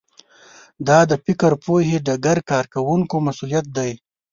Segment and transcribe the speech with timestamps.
[0.87, 3.91] دا د فکر پوهې ډګر کارکوونکو مسوولیت دی